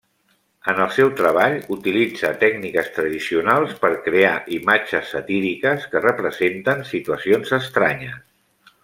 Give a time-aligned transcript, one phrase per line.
[0.71, 8.19] En el seu treball, utilitza tècniques tradicionals per crear imatges satíriques que representen situacions estranyes.